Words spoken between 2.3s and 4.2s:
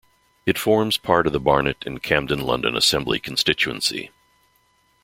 London Assembly constituency.